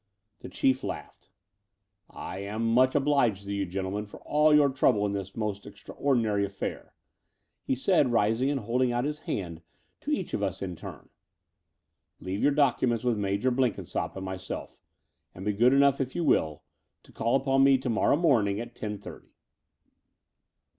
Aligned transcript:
The 0.39 0.49
Chief 0.49 0.83
laughed. 0.83 1.29
"I 2.09 2.39
am 2.39 2.65
much 2.65 2.95
obliged 2.95 3.43
to 3.43 3.53
you, 3.53 3.67
gentlemen, 3.67 4.07
for 4.07 4.19
all 4.21 4.51
your 4.51 4.69
trouble 4.69 5.05
in 5.05 5.11
this 5.11 5.35
most 5.35 5.67
extraordinary 5.67 6.43
affair," 6.43 6.95
he 7.61 7.75
said, 7.75 8.11
rising 8.11 8.49
and 8.49 8.61
holding 8.61 8.91
out 8.91 9.03
his 9.05 9.19
hand 9.29 9.61
to 9.99 10.09
each 10.09 10.33
of 10.33 10.41
us 10.41 10.63
in 10.63 10.75
turn. 10.75 11.09
"Leave 12.19 12.41
your 12.41 12.49
documents 12.51 13.03
with 13.03 13.15
Major 13.15 13.51
Blenkinsopp 13.51 14.15
and 14.15 14.25
myself; 14.25 14.81
and 15.35 15.45
be 15.45 15.53
good 15.53 15.71
enough, 15.71 16.01
if 16.01 16.15
you 16.15 16.23
will, 16.23 16.63
to 17.03 17.11
call 17.11 17.35
upon 17.35 17.63
me 17.63 17.77
to 17.77 17.87
morrow 17.91 18.17
morning 18.17 18.59
at 18.59 18.73
ten 18.73 18.97
thirty." 18.97 19.35